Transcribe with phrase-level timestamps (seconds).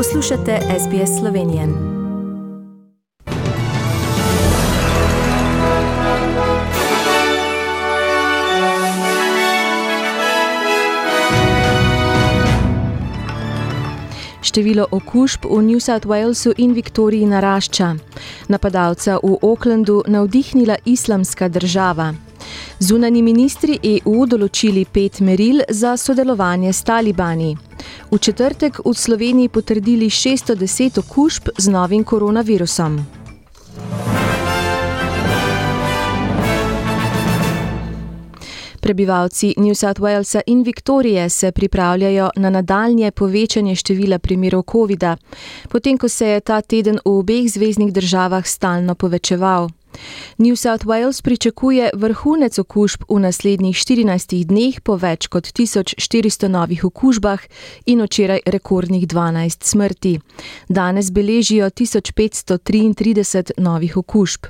[0.00, 1.68] Poslušate SBS Slovenije.
[14.42, 17.94] Število okužb v New South Walesu in Viktoriji narašča.
[18.48, 22.29] Napadalca v Aucklandu navdihnila islamska država.
[22.80, 27.50] Zunani ministri EU določili pet meril za sodelovanje s talibani.
[28.08, 32.96] V četrtek v Sloveniji potrdili 610 okužb z novim koronavirusom.
[38.80, 45.16] Prebivalci New South Walesa in Viktorije se pripravljajo na nadaljnje povečanje števila primerov COVID-a,
[45.68, 49.68] potem ko se je ta teden v obeh zvezdnih državah stalno povečeval.
[50.38, 56.84] New South Wales pričakuje vrhunec okužb v naslednjih 14 dneh po več kot 1400 novih
[56.84, 57.40] okužbah
[57.86, 60.20] in včeraj rekordnih 12 smrti.
[60.68, 64.46] Danes beležijo 1533 novih okužb.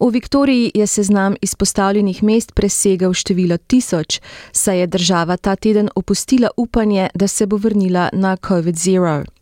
[0.00, 4.20] V Viktoriji je seznam izpostavljenih mest presegal število tisoč,
[4.52, 9.37] saj je država ta teden opustila upanje, da se bo vrnila na COVID-0.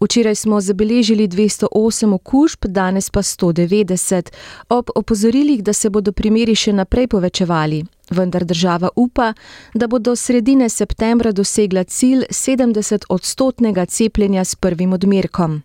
[0.00, 4.30] Včeraj smo zabeležili 208 okužb, danes pa 190,
[4.68, 7.84] ob opozorilih, da se bodo primeri še naprej povečevali.
[8.10, 9.32] Vendar država upa,
[9.74, 15.62] da bo do sredine septembra dosegla cilj 70 odstotnega cepljenja s prvim odmerkom.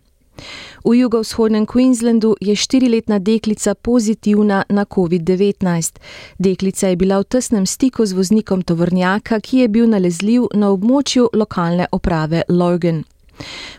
[0.84, 5.96] V jugovzhodnem Queenslandu je štiriletna deklica pozitivna na COVID-19.
[6.38, 11.30] Deklica je bila v tesnem stiku z voznikom tovornjaka, ki je bil nalezljiv na območju
[11.32, 13.04] lokalne oprave Logan.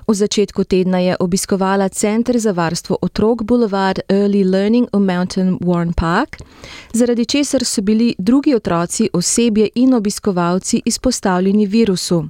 [0.08, 5.94] V začetku tedna je obiskovala Center za varstvo otrok Boulevard Early Learning v Mountain Warren
[5.94, 6.38] Park,
[6.94, 12.26] zaradi česar so bili drugi otroci, osebje in obiskovalci izpostavljeni virusu.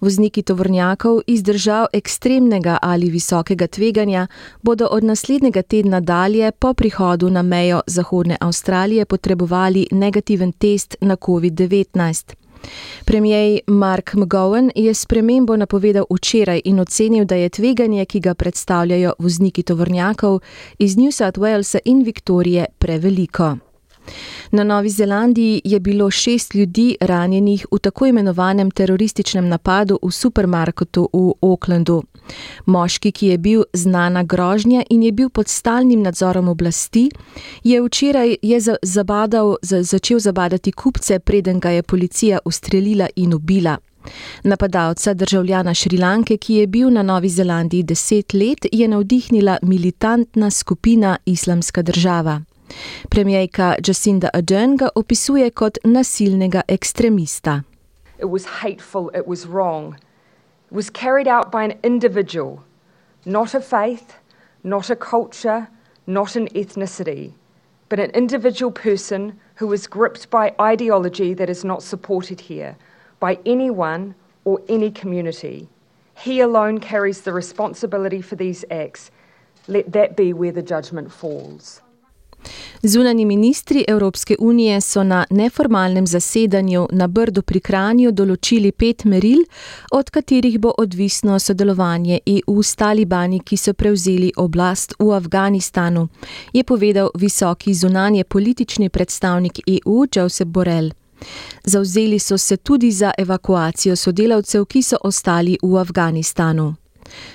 [0.00, 4.26] Vozniki tovornjakov iz držav ekstremnega ali visokega tveganja
[4.62, 11.16] bodo od naslednjega tedna dalje po prihodu na mejo Zahodne Avstralije potrebovali negativen test na
[11.16, 12.47] COVID-19.
[13.04, 19.12] Premijer Mark McGowan je spremembo napovedal včeraj in ocenil, da je tveganje, ki ga predstavljajo
[19.18, 20.40] vozniki tovornjakov
[20.78, 23.56] iz New South Walesa in Viktorije, preveliko.
[24.50, 31.08] Na Novi Zelandiji je bilo šest ljudi ranjenih v tako imenovanem terorističnem napadu v supermarketu
[31.12, 32.02] v Aucklandu.
[32.66, 37.10] Moški, ki je bil znana grožnja in je bil pod stalnim nadzorom oblasti,
[37.64, 43.78] je včeraj je zabadal, začel zabadati kupce, preden ga je policija ustrelila in ubila.
[44.44, 51.18] Napadalca, državljana Šrilanke, ki je bil na Novi Zelandiji deset let, je navdihnila militantna skupina
[51.26, 52.42] Islamska država.
[53.10, 57.64] Premijejka Jacinda Ardern ga opisuje kot nasilnega ekstremista.
[58.18, 59.96] It was hateful, it was wrong.
[60.70, 62.64] It was carried out by an individual,
[63.24, 64.16] not a faith,
[64.64, 65.68] not a culture,
[66.06, 67.32] not an ethnicity,
[67.88, 72.76] but an individual person who was gripped by ideology that is not supported here
[73.20, 74.14] by anyone
[74.44, 75.68] or any community.
[76.16, 79.10] He alone carries the responsibility for these acts.
[79.68, 81.82] Let that be where the judgment falls.
[82.82, 89.42] Zunani ministri Evropske unije so na neformalnem zasedanju na Brdu pri Kranju določili pet meril,
[89.92, 96.08] od katerih bo odvisno sodelovanje EU s talibani, ki so prevzeli oblast v Afganistanu,
[96.52, 100.90] je povedal visoki zunanje politični predstavnik EU Josep Borrell.
[101.64, 106.74] Zauzeli so se tudi za evakuacijo sodelavcev, ki so ostali v Afganistanu.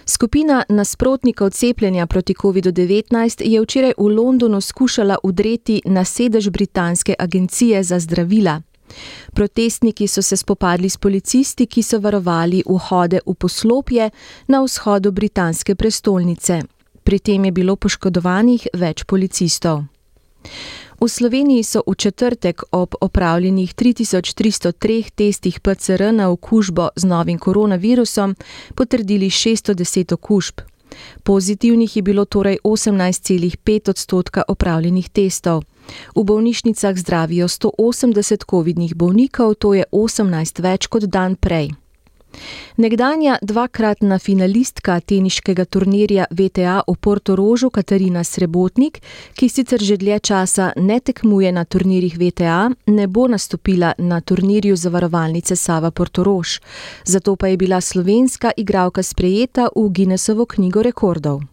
[0.06, 7.84] Skupina nasprotnikov cepljenja proti COVID-19 je včeraj v Londonu skušala udreti na sedež Britanske agencije
[7.84, 8.62] za zdravila.
[9.34, 14.10] Protestniki so se spopadli s policisti, ki so varovali vhode v poslopje
[14.48, 16.62] na vzhodu britanske prestolnice.
[17.04, 19.84] Pri tem je bilo poškodovanih več policistov.
[21.04, 28.36] V Sloveniji so v četrtek ob opravljenih 3303 testih PCR na okužbo z novim koronavirusom
[28.76, 30.62] potrdili 610 okužb.
[31.24, 35.64] Pozitivnih je bilo torej 18,5 odstotka opravljenih testov.
[36.16, 41.83] V bolnišnicah zdravijo 180 COVID-nih bolnikov, to je 18 več kot dan prej.
[42.78, 49.02] Nekdanja dvakratna finalistka teniškega turnirja VTA v Portorožu Katarina Srebotnik,
[49.36, 54.76] ki sicer že dlje časa ne tekmuje na turnirjih VTA, ne bo nastopila na turnirju
[54.76, 56.60] zavarovalnice Sava Portorož.
[57.06, 61.53] Zato pa je bila slovenska igralka sprejeta v Guinnessovo knjigo rekordov.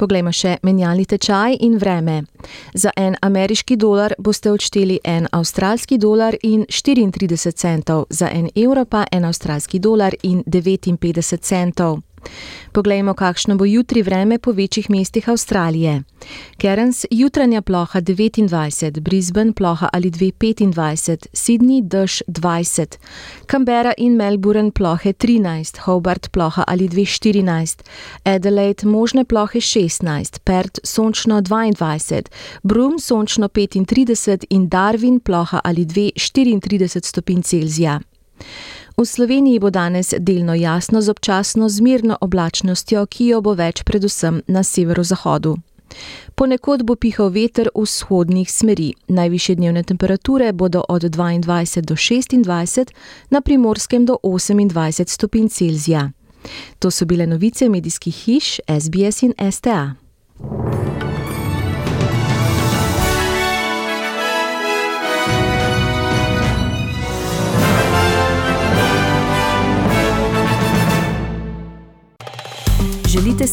[0.00, 2.22] Poglejmo še menjalni tečaj in vreme.
[2.74, 8.84] Za en ameriški dolar boste odšteli en avstralski dolar in 34 centov, za en evro
[8.84, 11.98] pa en avstralski dolar in 59 centov.
[12.72, 16.02] Poglejmo, kakšno bo jutri vreme po večjih mestih Avstralije.
[16.62, 22.98] Cairns jutranja ploha 29, Brisbane ploha ali 225, Sydney dež 20,
[23.46, 27.82] Canberra in Melbourne plohe 13, Hobart ploha ali 214,
[28.24, 32.22] Adelaide možne plohe 16, Perth sončno 22,
[32.62, 38.00] Broome sončno 35 in Darwin ploha ali 234 stopinj Celzija.
[39.00, 44.42] V Sloveniji bo danes delno jasno z občasno zmirno oblačnostjo, ki jo bo več predvsem
[44.46, 45.54] na severozahodu.
[46.36, 48.92] Ponekod bo pihal veter vzhodnih smeri.
[49.08, 52.92] Najviše dnevne temperature bodo od 22 do 26,
[53.30, 56.10] na primorskem do 28 stopinj Celzija.
[56.78, 59.96] To so bile novice medijskih hiš SBS in STA.